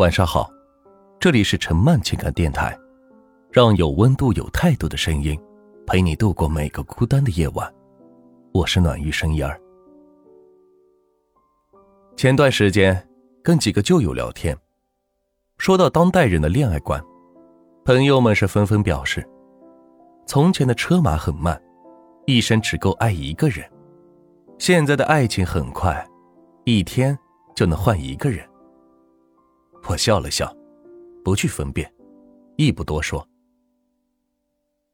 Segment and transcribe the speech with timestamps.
[0.00, 0.50] 晚上好，
[1.18, 2.74] 这里是陈曼情感电台，
[3.52, 5.38] 让有温度、有态度的声音
[5.86, 7.70] 陪你度过每个孤单的夜晚。
[8.54, 9.60] 我是暖玉生烟儿。
[12.16, 13.06] 前段时间
[13.44, 14.56] 跟几个旧友聊天，
[15.58, 16.98] 说到当代人的恋爱观，
[17.84, 19.22] 朋友们是纷纷表示，
[20.24, 21.62] 从前的车马很慢，
[22.24, 23.68] 一生只够爱一个人；
[24.58, 26.02] 现在的爱情很快，
[26.64, 27.18] 一天
[27.54, 28.48] 就能换一个人。
[29.86, 30.54] 我笑了笑，
[31.24, 31.92] 不去分辨，
[32.56, 33.26] 亦不多说。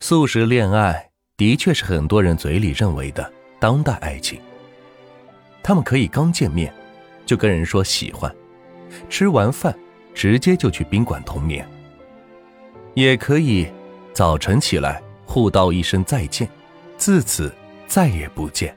[0.00, 4.40] 素食恋爱的确是很多人嘴里认为的当代爱情。
[5.62, 6.74] 他们可以刚见面
[7.24, 8.34] 就跟人说喜欢，
[9.08, 9.74] 吃完饭
[10.12, 11.64] 直接就去宾馆同眠；
[12.94, 13.66] 也可以
[14.12, 16.48] 早晨起来互道一声再见，
[16.98, 17.54] 自此
[17.86, 18.76] 再也不见。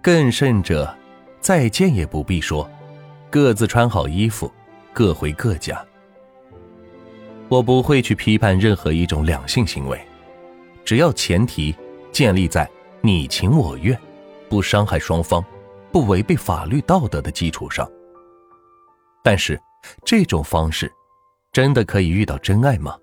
[0.00, 0.96] 更甚者，
[1.40, 2.70] 再见也不必说，
[3.28, 4.50] 各自穿好衣服。
[4.92, 5.84] 各回各家。
[7.48, 10.00] 我不会去批判任何一种两性行为，
[10.84, 11.74] 只要前提
[12.12, 12.70] 建立在
[13.00, 13.98] 你情我愿、
[14.48, 15.44] 不伤害双方、
[15.90, 17.90] 不违背法律道德的基础上。
[19.22, 19.60] 但是，
[20.04, 20.92] 这种方式
[21.52, 22.96] 真的可以遇到真爱吗？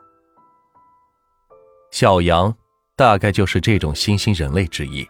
[1.91, 2.55] 小杨
[2.95, 5.05] 大概就是这种新兴人类之一，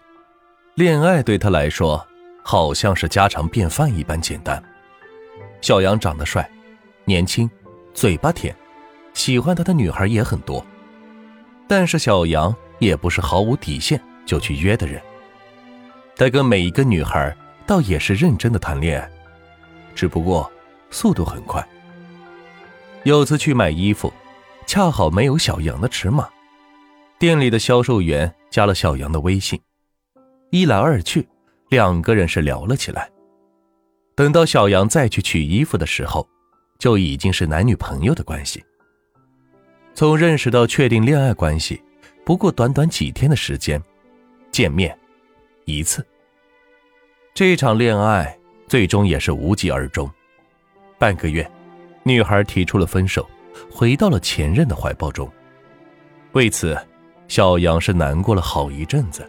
[0.76, 2.06] 恋爱对他来说
[2.44, 4.64] 好像是家常便饭一般简单。
[5.62, 6.50] 小杨长得帅。
[7.08, 7.50] 年轻，
[7.94, 8.54] 嘴巴甜，
[9.14, 10.64] 喜欢他的女孩也很多。
[11.66, 15.02] 但是小杨也不是毫无底线就去约的人，
[16.18, 17.34] 他跟每一个女孩
[17.66, 19.10] 倒也是认真的谈恋爱，
[19.96, 20.52] 只不过
[20.92, 21.66] 速度很快。
[23.04, 24.12] 有次去买衣服，
[24.66, 26.28] 恰好没有小杨的尺码，
[27.18, 29.58] 店里的销售员加了小杨的微信，
[30.52, 31.26] 一来二去，
[31.70, 33.10] 两个人是聊了起来。
[34.14, 36.28] 等到小杨再去取衣服的时候。
[36.78, 38.64] 就已经是男女朋友的关系。
[39.94, 41.82] 从认识到确定恋爱关系，
[42.24, 43.82] 不过短短几天的时间，
[44.52, 44.98] 见面
[45.66, 46.06] 一次。
[47.34, 48.38] 这场恋爱
[48.68, 50.10] 最终也是无疾而终。
[51.00, 51.50] 半个月，
[52.04, 53.28] 女孩提出了分手，
[53.72, 55.28] 回到了前任的怀抱中。
[56.34, 56.78] 为此，
[57.28, 59.28] 小杨是难过了好一阵子。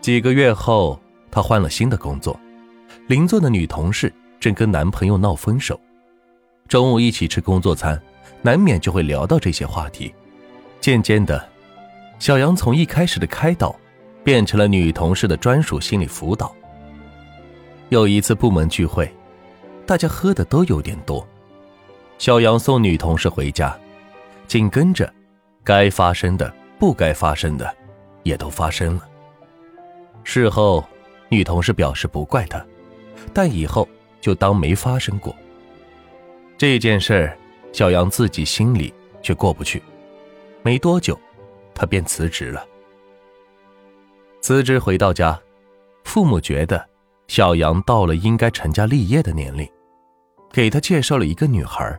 [0.00, 0.98] 几个月后，
[1.30, 2.38] 他换了新的工作，
[3.06, 5.78] 邻座的女同事正跟男朋友闹分手。
[6.70, 8.00] 中午一起吃工作餐，
[8.42, 10.14] 难免就会聊到这些话题。
[10.80, 11.44] 渐渐的，
[12.20, 13.74] 小杨从一开始的开导，
[14.22, 16.54] 变成了女同事的专属心理辅导。
[17.88, 19.12] 有一次部门聚会，
[19.84, 21.26] 大家喝的都有点多，
[22.18, 23.76] 小杨送女同事回家，
[24.46, 25.12] 紧跟着，
[25.64, 27.68] 该发生的、不该发生的，
[28.22, 29.02] 也都发生了。
[30.22, 30.84] 事后，
[31.30, 32.64] 女同事表示不怪他，
[33.34, 33.88] 但以后
[34.20, 35.34] 就当没发生过。
[36.60, 37.34] 这件事
[37.72, 39.82] 小杨自己心里却过不去。
[40.62, 41.18] 没多久，
[41.74, 42.66] 他便辞职了。
[44.42, 45.40] 辞职回到家，
[46.04, 46.86] 父母觉得
[47.28, 49.66] 小杨到了应该成家立业的年龄，
[50.52, 51.98] 给他介绍了一个女孩。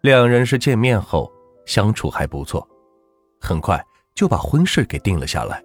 [0.00, 1.28] 两人是见面后
[1.64, 2.64] 相处还不错，
[3.40, 3.84] 很快
[4.14, 5.60] 就把婚事给定了下来。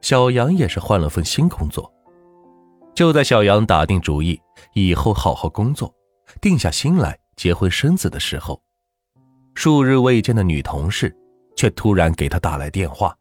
[0.00, 1.92] 小杨也是换了份新工作。
[2.94, 4.40] 就在小杨打定主意
[4.72, 5.94] 以后好好工作。
[6.40, 8.60] 定下心来结婚生子的时候，
[9.54, 11.14] 数日未见的女同事
[11.56, 13.16] 却突然给他打来电话。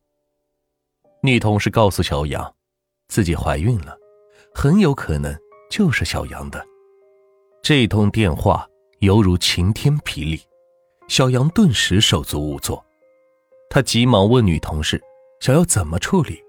[1.22, 2.54] 女同事告诉小杨，
[3.08, 3.98] 自己怀孕了，
[4.54, 5.34] 很有可能
[5.70, 6.64] 就是小杨的。
[7.62, 8.68] 这通电话
[9.00, 10.42] 犹如晴天霹雳，
[11.08, 12.84] 小杨顿时手足无措。
[13.70, 15.02] 他急忙问女同事，
[15.40, 16.42] 想要怎么处理。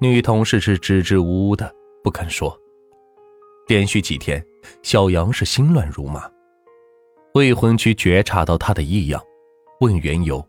[0.00, 1.74] 女同事是支支吾吾的，
[2.04, 2.56] 不肯说。
[3.66, 4.44] 连续几天。
[4.82, 6.30] 小杨是心乱如麻，
[7.34, 9.22] 未婚妻觉察到他的异样，
[9.80, 10.46] 问缘由，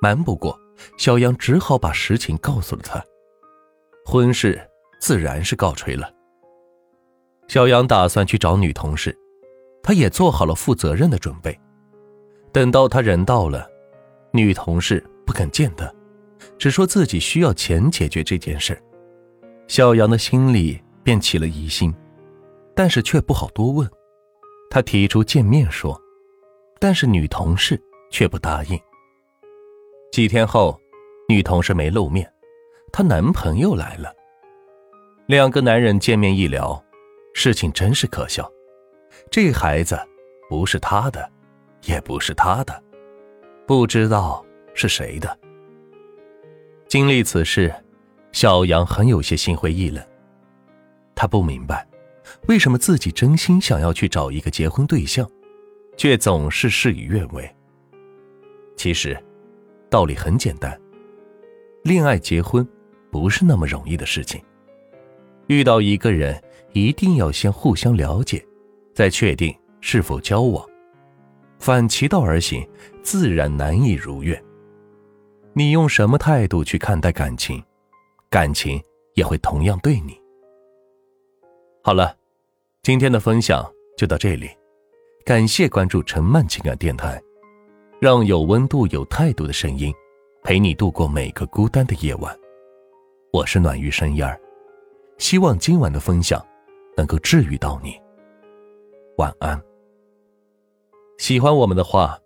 [0.00, 0.58] 瞒不过
[0.98, 3.02] 小杨，只好把实情告诉了他。
[4.04, 4.60] 婚事
[5.00, 6.12] 自然是告吹了。
[7.48, 9.16] 小杨打算去找女同事，
[9.82, 11.58] 他也做好了负责任的准备。
[12.52, 13.68] 等到他人到了，
[14.32, 15.92] 女同事不肯见他，
[16.58, 18.80] 只说自己需要钱解决这件事。
[19.66, 21.94] 小杨的心里便起了疑心。
[22.74, 23.88] 但是却不好多问，
[24.68, 26.00] 他提出见面说，
[26.80, 27.80] 但是女同事
[28.10, 28.78] 却不答应。
[30.10, 30.78] 几天后，
[31.28, 32.30] 女同事没露面，
[32.92, 34.12] 她男朋友来了。
[35.26, 36.82] 两个男人见面一聊，
[37.32, 38.50] 事情真是可笑，
[39.30, 39.98] 这孩子
[40.48, 41.30] 不是他的，
[41.84, 42.82] 也不是他的，
[43.66, 44.44] 不知道
[44.74, 45.38] 是谁的。
[46.86, 47.74] 经历此事，
[48.32, 50.04] 小杨很有些心灰意冷，
[51.14, 51.86] 他不明白。
[52.46, 55.28] 为什么自己真心想要去找一个结婚对象，
[55.96, 57.48] 却总是事与愿违？
[58.76, 59.16] 其实，
[59.88, 60.78] 道理很简单，
[61.82, 62.66] 恋爱结婚
[63.10, 64.42] 不是那么容易的事情。
[65.46, 66.42] 遇到一个人，
[66.72, 68.44] 一定要先互相了解，
[68.94, 70.66] 再确定是否交往。
[71.58, 72.66] 反其道而行，
[73.02, 74.42] 自然难以如愿。
[75.52, 77.62] 你用什么态度去看待感情，
[78.28, 78.82] 感情
[79.14, 80.20] 也会同样对你。
[81.82, 82.16] 好了，
[82.84, 83.64] 今天的分享
[83.96, 84.50] 就到这里，
[85.24, 87.18] 感谢关注陈曼情感电台，
[87.98, 89.90] 让有温度、有态度的声音
[90.42, 92.38] 陪你度过每个孤单的夜晚。
[93.32, 94.38] 我是暖玉生烟儿。
[95.16, 96.46] 希望今晚的分享
[96.94, 97.98] 能够治愈到你。
[99.16, 99.58] 晚安。
[101.16, 102.18] 喜欢我们的话，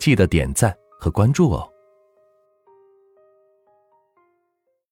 [0.00, 1.70] 记得点赞和关注哦。